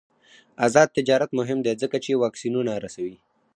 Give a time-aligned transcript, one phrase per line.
[0.65, 3.17] آزاد تجارت مهم دی ځکه چې واکسینونه رسوي.